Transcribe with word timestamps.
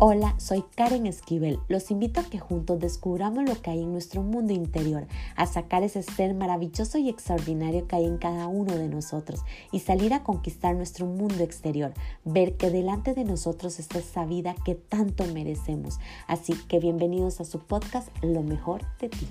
Hola, 0.00 0.34
soy 0.38 0.64
Karen 0.74 1.06
Esquivel. 1.06 1.60
Los 1.68 1.92
invito 1.92 2.18
a 2.18 2.24
que 2.24 2.40
juntos 2.40 2.80
descubramos 2.80 3.48
lo 3.48 3.62
que 3.62 3.70
hay 3.70 3.80
en 3.80 3.92
nuestro 3.92 4.22
mundo 4.22 4.52
interior, 4.52 5.06
a 5.36 5.46
sacar 5.46 5.84
ese 5.84 6.02
ser 6.02 6.34
maravilloso 6.34 6.98
y 6.98 7.08
extraordinario 7.08 7.86
que 7.86 7.94
hay 7.94 8.04
en 8.04 8.18
cada 8.18 8.48
uno 8.48 8.76
de 8.76 8.88
nosotros 8.88 9.42
y 9.70 9.78
salir 9.78 10.12
a 10.12 10.24
conquistar 10.24 10.74
nuestro 10.74 11.06
mundo 11.06 11.44
exterior, 11.44 11.94
ver 12.24 12.56
que 12.56 12.70
delante 12.70 13.14
de 13.14 13.22
nosotros 13.22 13.78
está 13.78 14.00
esa 14.00 14.26
vida 14.26 14.56
que 14.64 14.74
tanto 14.74 15.26
merecemos. 15.26 16.00
Así 16.26 16.54
que 16.66 16.80
bienvenidos 16.80 17.40
a 17.40 17.44
su 17.44 17.60
podcast 17.60 18.08
Lo 18.20 18.42
mejor 18.42 18.82
de 18.98 19.10
ti. 19.10 19.28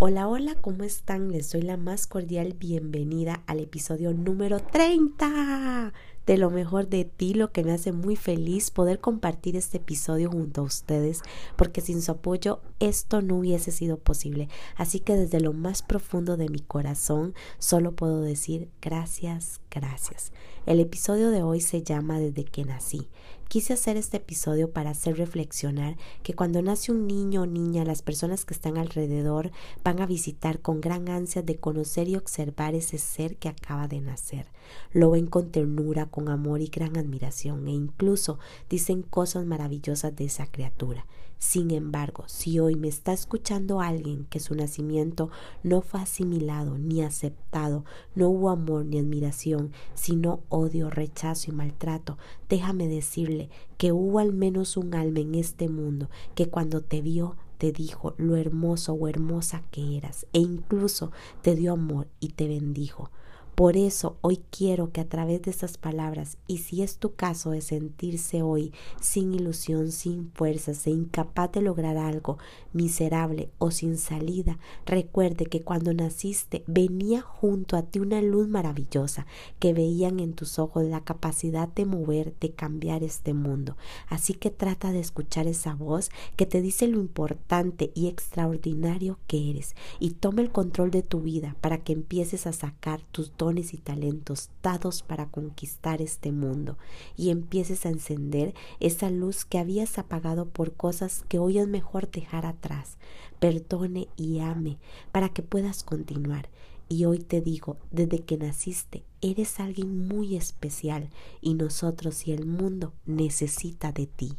Hola, 0.00 0.26
hola, 0.28 0.56
¿cómo 0.60 0.82
están? 0.82 1.30
Les 1.30 1.52
doy 1.52 1.62
la 1.62 1.76
más 1.76 2.08
cordial 2.08 2.54
bienvenida 2.54 3.44
al 3.46 3.60
episodio 3.60 4.12
número 4.12 4.58
30 4.58 5.92
de 6.26 6.38
lo 6.38 6.50
mejor 6.50 6.88
de 6.88 7.04
ti, 7.04 7.34
lo 7.34 7.52
que 7.52 7.64
me 7.64 7.72
hace 7.72 7.92
muy 7.92 8.16
feliz 8.16 8.70
poder 8.70 9.00
compartir 9.00 9.56
este 9.56 9.78
episodio 9.78 10.30
junto 10.30 10.62
a 10.62 10.64
ustedes, 10.64 11.22
porque 11.56 11.80
sin 11.80 12.02
su 12.02 12.12
apoyo 12.12 12.60
esto 12.80 13.22
no 13.22 13.38
hubiese 13.38 13.72
sido 13.72 13.98
posible. 13.98 14.48
Así 14.76 15.00
que 15.00 15.16
desde 15.16 15.40
lo 15.40 15.52
más 15.52 15.82
profundo 15.82 16.36
de 16.36 16.48
mi 16.48 16.60
corazón 16.60 17.34
solo 17.58 17.92
puedo 17.92 18.20
decir 18.20 18.68
gracias, 18.80 19.60
gracias. 19.70 20.32
El 20.66 20.80
episodio 20.80 21.30
de 21.30 21.42
hoy 21.42 21.60
se 21.60 21.82
llama 21.82 22.18
Desde 22.18 22.44
que 22.44 22.64
nací. 22.64 23.08
Quise 23.48 23.74
hacer 23.74 23.96
este 23.96 24.16
episodio 24.16 24.72
para 24.72 24.90
hacer 24.90 25.16
reflexionar 25.16 25.96
que 26.22 26.34
cuando 26.34 26.62
nace 26.62 26.90
un 26.90 27.06
niño 27.06 27.42
o 27.42 27.46
niña, 27.46 27.84
las 27.84 28.02
personas 28.02 28.44
que 28.44 28.54
están 28.54 28.78
alrededor 28.78 29.52
van 29.84 30.00
a 30.00 30.06
visitar 30.06 30.60
con 30.60 30.80
gran 30.80 31.08
ansia 31.08 31.42
de 31.42 31.56
conocer 31.56 32.08
y 32.08 32.16
observar 32.16 32.74
ese 32.74 32.98
ser 32.98 33.36
que 33.36 33.48
acaba 33.48 33.86
de 33.86 34.00
nacer. 34.00 34.46
Lo 34.92 35.10
ven 35.10 35.26
con 35.26 35.50
ternura, 35.52 36.06
con 36.14 36.28
amor 36.28 36.60
y 36.60 36.68
gran 36.68 36.96
admiración 36.96 37.66
e 37.66 37.72
incluso 37.72 38.38
dicen 38.70 39.02
cosas 39.02 39.46
maravillosas 39.46 40.14
de 40.14 40.26
esa 40.26 40.46
criatura. 40.46 41.06
Sin 41.38 41.72
embargo, 41.72 42.22
si 42.28 42.60
hoy 42.60 42.76
me 42.76 42.86
está 42.86 43.12
escuchando 43.12 43.80
alguien 43.80 44.24
que 44.26 44.38
su 44.38 44.54
nacimiento 44.54 45.30
no 45.64 45.80
fue 45.80 46.02
asimilado 46.02 46.78
ni 46.78 47.02
aceptado, 47.02 47.84
no 48.14 48.28
hubo 48.28 48.50
amor 48.50 48.84
ni 48.84 49.00
admiración, 49.00 49.72
sino 49.94 50.44
odio, 50.50 50.88
rechazo 50.88 51.50
y 51.50 51.54
maltrato, 51.54 52.16
déjame 52.48 52.86
decirle 52.86 53.50
que 53.76 53.90
hubo 53.90 54.20
al 54.20 54.32
menos 54.32 54.76
un 54.76 54.94
alma 54.94 55.18
en 55.18 55.34
este 55.34 55.68
mundo 55.68 56.10
que 56.36 56.48
cuando 56.48 56.80
te 56.80 57.02
vio 57.02 57.34
te 57.58 57.72
dijo 57.72 58.14
lo 58.18 58.36
hermoso 58.36 58.92
o 58.92 59.08
hermosa 59.08 59.64
que 59.72 59.96
eras 59.96 60.26
e 60.32 60.38
incluso 60.38 61.10
te 61.42 61.56
dio 61.56 61.72
amor 61.72 62.06
y 62.20 62.28
te 62.28 62.46
bendijo. 62.46 63.10
Por 63.54 63.76
eso 63.76 64.16
hoy 64.20 64.40
quiero 64.50 64.90
que 64.90 65.00
a 65.00 65.08
través 65.08 65.42
de 65.42 65.52
esas 65.52 65.78
palabras, 65.78 66.38
y 66.48 66.58
si 66.58 66.82
es 66.82 66.98
tu 66.98 67.14
caso 67.14 67.52
de 67.52 67.60
sentirse 67.60 68.42
hoy 68.42 68.72
sin 69.00 69.32
ilusión, 69.32 69.92
sin 69.92 70.32
fuerzas 70.32 70.84
e 70.88 70.90
incapaz 70.90 71.52
de 71.52 71.62
lograr 71.62 71.96
algo, 71.96 72.36
miserable 72.72 73.50
o 73.58 73.70
sin 73.70 73.96
salida, 73.96 74.58
recuerde 74.86 75.46
que 75.46 75.62
cuando 75.62 75.94
naciste 75.94 76.64
venía 76.66 77.22
junto 77.22 77.76
a 77.76 77.82
ti 77.82 78.00
una 78.00 78.20
luz 78.20 78.48
maravillosa 78.48 79.24
que 79.60 79.72
veían 79.72 80.18
en 80.18 80.34
tus 80.34 80.58
ojos 80.58 80.82
la 80.84 81.04
capacidad 81.04 81.68
de 81.68 81.86
mover, 81.86 82.34
de 82.40 82.50
cambiar 82.50 83.04
este 83.04 83.34
mundo. 83.34 83.76
Así 84.08 84.34
que 84.34 84.50
trata 84.50 84.90
de 84.90 84.98
escuchar 84.98 85.46
esa 85.46 85.76
voz 85.76 86.10
que 86.34 86.46
te 86.46 86.60
dice 86.60 86.88
lo 86.88 86.98
importante 86.98 87.92
y 87.94 88.08
extraordinario 88.08 89.20
que 89.28 89.50
eres 89.50 89.76
y 90.00 90.10
toma 90.10 90.42
el 90.42 90.50
control 90.50 90.90
de 90.90 91.02
tu 91.02 91.20
vida 91.20 91.54
para 91.60 91.78
que 91.78 91.92
empieces 91.92 92.48
a 92.48 92.52
sacar 92.52 93.00
tus 93.12 93.30
y 93.52 93.76
talentos 93.76 94.48
dados 94.62 95.02
para 95.02 95.26
conquistar 95.26 96.00
este 96.00 96.32
mundo 96.32 96.78
y 97.14 97.28
empieces 97.28 97.84
a 97.84 97.90
encender 97.90 98.54
esa 98.80 99.10
luz 99.10 99.44
que 99.44 99.58
habías 99.58 99.98
apagado 99.98 100.48
por 100.48 100.72
cosas 100.72 101.24
que 101.28 101.38
hoy 101.38 101.58
es 101.58 101.68
mejor 101.68 102.10
dejar 102.10 102.46
atrás. 102.46 102.96
Perdone 103.40 104.08
y 104.16 104.40
ame 104.40 104.78
para 105.12 105.28
que 105.28 105.42
puedas 105.42 105.84
continuar. 105.84 106.48
Y 106.88 107.04
hoy 107.04 107.18
te 107.18 107.42
digo, 107.42 107.76
desde 107.90 108.20
que 108.20 108.38
naciste, 108.38 109.04
eres 109.20 109.60
alguien 109.60 110.08
muy 110.08 110.36
especial 110.36 111.10
y 111.42 111.54
nosotros 111.54 112.26
y 112.26 112.32
el 112.32 112.46
mundo 112.46 112.94
necesita 113.04 113.92
de 113.92 114.06
ti. 114.06 114.32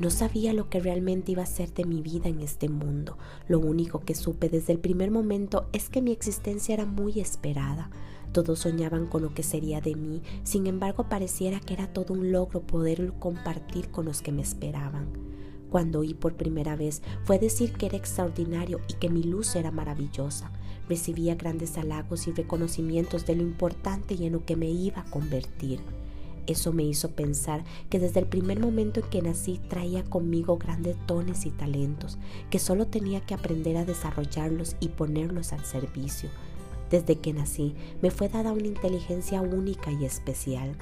No 0.00 0.08
sabía 0.08 0.54
lo 0.54 0.70
que 0.70 0.80
realmente 0.80 1.32
iba 1.32 1.42
a 1.42 1.46
ser 1.46 1.74
de 1.74 1.84
mi 1.84 2.00
vida 2.00 2.30
en 2.30 2.40
este 2.40 2.70
mundo. 2.70 3.18
Lo 3.48 3.58
único 3.58 4.00
que 4.00 4.14
supe 4.14 4.48
desde 4.48 4.72
el 4.72 4.78
primer 4.78 5.10
momento 5.10 5.68
es 5.74 5.90
que 5.90 6.00
mi 6.00 6.10
existencia 6.10 6.72
era 6.72 6.86
muy 6.86 7.20
esperada. 7.20 7.90
Todos 8.32 8.60
soñaban 8.60 9.08
con 9.08 9.20
lo 9.20 9.34
que 9.34 9.42
sería 9.42 9.82
de 9.82 9.96
mí, 9.96 10.22
sin 10.42 10.66
embargo 10.66 11.10
pareciera 11.10 11.60
que 11.60 11.74
era 11.74 11.92
todo 11.92 12.14
un 12.14 12.32
logro 12.32 12.62
poder 12.62 13.12
compartir 13.18 13.90
con 13.90 14.06
los 14.06 14.22
que 14.22 14.32
me 14.32 14.40
esperaban. 14.40 15.12
Cuando 15.68 16.00
oí 16.00 16.14
por 16.14 16.34
primera 16.34 16.76
vez 16.76 17.02
fue 17.24 17.38
decir 17.38 17.74
que 17.74 17.84
era 17.84 17.98
extraordinario 17.98 18.80
y 18.88 18.94
que 18.94 19.10
mi 19.10 19.22
luz 19.22 19.54
era 19.54 19.70
maravillosa. 19.70 20.50
Recibía 20.88 21.34
grandes 21.34 21.76
halagos 21.76 22.26
y 22.26 22.32
reconocimientos 22.32 23.26
de 23.26 23.36
lo 23.36 23.42
importante 23.42 24.14
y 24.14 24.24
en 24.24 24.32
lo 24.32 24.46
que 24.46 24.56
me 24.56 24.70
iba 24.70 25.02
a 25.02 25.10
convertir. 25.10 25.80
Eso 26.46 26.72
me 26.72 26.82
hizo 26.82 27.10
pensar 27.10 27.64
que 27.88 27.98
desde 27.98 28.20
el 28.20 28.26
primer 28.26 28.60
momento 28.60 29.00
en 29.00 29.10
que 29.10 29.22
nací 29.22 29.60
traía 29.68 30.04
conmigo 30.04 30.58
grandes 30.58 30.96
dones 31.06 31.46
y 31.46 31.50
talentos, 31.50 32.18
que 32.50 32.58
solo 32.58 32.86
tenía 32.86 33.20
que 33.20 33.34
aprender 33.34 33.76
a 33.76 33.84
desarrollarlos 33.84 34.76
y 34.80 34.88
ponerlos 34.88 35.52
al 35.52 35.64
servicio. 35.64 36.30
Desde 36.90 37.16
que 37.16 37.32
nací 37.32 37.74
me 38.02 38.10
fue 38.10 38.28
dada 38.28 38.52
una 38.52 38.66
inteligencia 38.66 39.40
única 39.40 39.92
y 39.92 40.04
especial. 40.04 40.76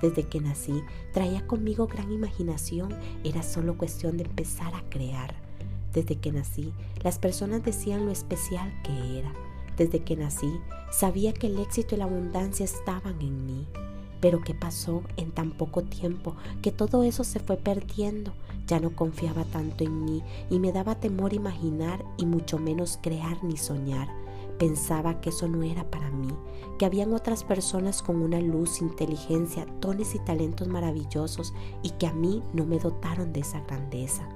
Desde 0.00 0.24
que 0.24 0.40
nací 0.40 0.82
traía 1.12 1.46
conmigo 1.46 1.86
gran 1.86 2.10
imaginación, 2.10 2.92
era 3.22 3.44
solo 3.44 3.78
cuestión 3.78 4.16
de 4.16 4.24
empezar 4.24 4.74
a 4.74 4.82
crear. 4.88 5.36
Desde 5.92 6.16
que 6.16 6.32
nací 6.32 6.72
las 7.04 7.18
personas 7.18 7.62
decían 7.62 8.06
lo 8.06 8.10
especial 8.10 8.72
que 8.82 9.20
era. 9.20 9.32
Desde 9.76 10.00
que 10.00 10.16
nací 10.16 10.52
sabía 10.90 11.32
que 11.32 11.46
el 11.46 11.58
éxito 11.60 11.94
y 11.94 11.98
la 11.98 12.04
abundancia 12.04 12.64
estaban 12.64 13.20
en 13.20 13.46
mí. 13.46 13.66
Pero 14.22 14.40
¿qué 14.40 14.54
pasó 14.54 15.02
en 15.16 15.32
tan 15.32 15.50
poco 15.50 15.82
tiempo? 15.82 16.36
Que 16.62 16.70
todo 16.70 17.02
eso 17.02 17.24
se 17.24 17.40
fue 17.40 17.56
perdiendo. 17.56 18.32
Ya 18.68 18.78
no 18.78 18.94
confiaba 18.94 19.42
tanto 19.44 19.82
en 19.82 20.04
mí 20.04 20.22
y 20.48 20.60
me 20.60 20.70
daba 20.70 20.94
temor 20.94 21.34
imaginar 21.34 22.04
y 22.16 22.24
mucho 22.24 22.58
menos 22.58 23.00
crear 23.02 23.42
ni 23.42 23.56
soñar. 23.56 24.08
Pensaba 24.60 25.20
que 25.20 25.30
eso 25.30 25.48
no 25.48 25.64
era 25.64 25.90
para 25.90 26.08
mí, 26.10 26.28
que 26.78 26.86
habían 26.86 27.12
otras 27.14 27.42
personas 27.42 28.00
con 28.00 28.22
una 28.22 28.40
luz, 28.40 28.80
inteligencia, 28.80 29.66
dones 29.80 30.14
y 30.14 30.20
talentos 30.20 30.68
maravillosos 30.68 31.52
y 31.82 31.90
que 31.90 32.06
a 32.06 32.12
mí 32.12 32.44
no 32.52 32.64
me 32.64 32.78
dotaron 32.78 33.32
de 33.32 33.40
esa 33.40 33.60
grandeza. 33.62 34.28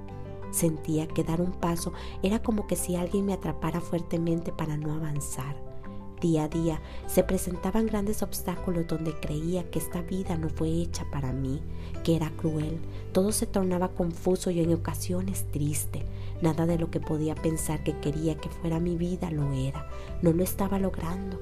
Sentía 0.51 1.07
que 1.07 1.23
dar 1.23 1.39
un 1.39 1.51
paso 1.51 1.93
era 2.23 2.43
como 2.43 2.67
que 2.67 2.75
si 2.75 2.97
alguien 2.97 3.25
me 3.25 3.33
atrapara 3.33 3.79
fuertemente 3.79 4.51
para 4.51 4.75
no 4.75 4.93
avanzar. 4.93 5.66
Día 6.21 6.45
a 6.45 6.47
día 6.47 6.81
se 7.05 7.23
presentaban 7.23 7.85
grandes 7.85 8.23
obstáculos 8.23 8.87
donde 8.87 9.13
creía 9.13 9.69
que 9.69 9.77
esta 9.77 10.01
vida 10.01 10.35
no 10.35 10.49
fue 10.49 10.69
hecha 10.69 11.05
para 11.11 11.31
mí, 11.31 11.61
que 12.03 12.15
era 12.15 12.31
cruel. 12.31 12.79
Todo 13.11 13.31
se 13.31 13.45
tornaba 13.45 13.89
confuso 13.89 14.49
y 14.49 14.61
en 14.61 14.73
ocasiones 14.73 15.45
triste. 15.51 16.05
Nada 16.41 16.65
de 16.65 16.79
lo 16.79 16.89
que 16.89 16.99
podía 16.99 17.35
pensar 17.35 17.83
que 17.83 17.99
quería 17.99 18.35
que 18.35 18.49
fuera 18.49 18.79
mi 18.79 18.97
vida 18.97 19.29
lo 19.29 19.53
era. 19.53 19.87
No 20.23 20.33
lo 20.33 20.43
estaba 20.43 20.79
logrando. 20.79 21.39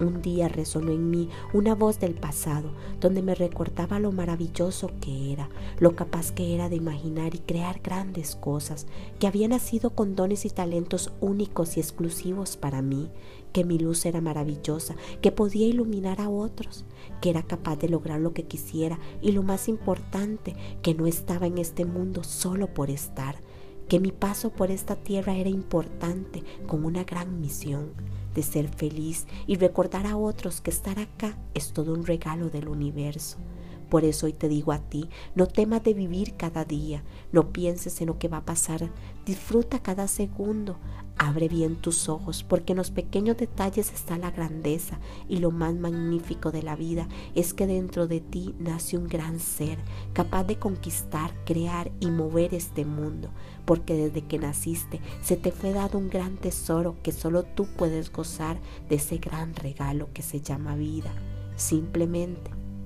Un 0.00 0.22
día 0.22 0.48
resonó 0.48 0.92
en 0.92 1.10
mí 1.10 1.28
una 1.52 1.74
voz 1.74 2.00
del 2.00 2.14
pasado, 2.14 2.70
donde 3.02 3.20
me 3.20 3.34
recordaba 3.34 4.00
lo 4.00 4.12
maravilloso 4.12 4.90
que 4.98 5.30
era, 5.30 5.50
lo 5.78 5.94
capaz 5.94 6.32
que 6.32 6.54
era 6.54 6.70
de 6.70 6.76
imaginar 6.76 7.34
y 7.34 7.40
crear 7.40 7.80
grandes 7.82 8.34
cosas, 8.34 8.86
que 9.18 9.26
había 9.26 9.46
nacido 9.46 9.90
con 9.90 10.16
dones 10.16 10.46
y 10.46 10.50
talentos 10.50 11.12
únicos 11.20 11.76
y 11.76 11.80
exclusivos 11.80 12.56
para 12.56 12.80
mí, 12.80 13.10
que 13.52 13.62
mi 13.62 13.78
luz 13.78 14.06
era 14.06 14.22
maravillosa, 14.22 14.94
que 15.20 15.32
podía 15.32 15.66
iluminar 15.66 16.22
a 16.22 16.30
otros, 16.30 16.86
que 17.20 17.28
era 17.28 17.42
capaz 17.42 17.76
de 17.76 17.90
lograr 17.90 18.20
lo 18.20 18.32
que 18.32 18.44
quisiera 18.44 18.98
y 19.20 19.32
lo 19.32 19.42
más 19.42 19.68
importante, 19.68 20.56
que 20.80 20.94
no 20.94 21.06
estaba 21.06 21.46
en 21.46 21.58
este 21.58 21.84
mundo 21.84 22.24
solo 22.24 22.72
por 22.72 22.88
estar, 22.88 23.36
que 23.86 24.00
mi 24.00 24.12
paso 24.12 24.48
por 24.48 24.70
esta 24.70 24.96
tierra 24.96 25.36
era 25.36 25.50
importante 25.50 26.42
con 26.66 26.86
una 26.86 27.04
gran 27.04 27.42
misión 27.42 27.90
de 28.34 28.42
ser 28.42 28.68
feliz 28.68 29.26
y 29.46 29.56
recordar 29.56 30.06
a 30.06 30.16
otros 30.16 30.60
que 30.60 30.70
estar 30.70 30.98
acá 30.98 31.36
es 31.54 31.72
todo 31.72 31.92
un 31.92 32.06
regalo 32.06 32.50
del 32.50 32.68
universo. 32.68 33.38
Por 33.90 34.04
eso 34.04 34.26
hoy 34.26 34.32
te 34.32 34.48
digo 34.48 34.70
a 34.70 34.78
ti, 34.78 35.08
no 35.34 35.48
temas 35.48 35.82
de 35.82 35.94
vivir 35.94 36.36
cada 36.36 36.64
día, 36.64 37.02
no 37.32 37.52
pienses 37.52 38.00
en 38.00 38.06
lo 38.06 38.18
que 38.18 38.28
va 38.28 38.38
a 38.38 38.44
pasar, 38.44 38.88
disfruta 39.26 39.80
cada 39.80 40.06
segundo, 40.06 40.76
abre 41.18 41.48
bien 41.48 41.74
tus 41.74 42.08
ojos, 42.08 42.44
porque 42.44 42.72
en 42.72 42.78
los 42.78 42.92
pequeños 42.92 43.36
detalles 43.36 43.92
está 43.92 44.16
la 44.16 44.30
grandeza 44.30 45.00
y 45.28 45.38
lo 45.38 45.50
más 45.50 45.74
magnífico 45.74 46.52
de 46.52 46.62
la 46.62 46.76
vida 46.76 47.08
es 47.34 47.52
que 47.52 47.66
dentro 47.66 48.06
de 48.06 48.20
ti 48.20 48.54
nace 48.60 48.96
un 48.96 49.08
gran 49.08 49.40
ser, 49.40 49.78
capaz 50.12 50.44
de 50.44 50.60
conquistar, 50.60 51.34
crear 51.44 51.90
y 51.98 52.10
mover 52.10 52.54
este 52.54 52.84
mundo. 52.84 53.28
porque 53.66 53.94
desde 53.94 54.22
que 54.22 54.38
naciste 54.38 55.00
se 55.22 55.36
te 55.36 55.52
fue 55.52 55.72
dado 55.72 55.98
un 55.98 56.10
gran 56.10 56.36
tesoro 56.36 56.96
que 57.02 57.12
solo 57.12 57.44
tú 57.44 57.68
puedes 57.76 58.10
gozar 58.10 58.58
de 58.88 58.96
ese 58.96 59.18
gran 59.18 59.54
regalo 59.54 60.08
que 60.12 60.22
se 60.22 60.40
llama 60.40 60.74
vida, 60.74 61.12
simplemente 61.56 62.59